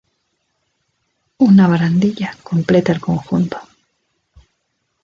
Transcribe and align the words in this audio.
Una 1.47 1.67
barandilla 1.67 2.35
completa 2.41 2.91
el 2.91 2.99
conjunto. 2.99 3.61